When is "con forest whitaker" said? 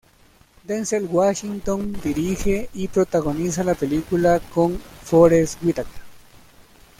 4.51-6.01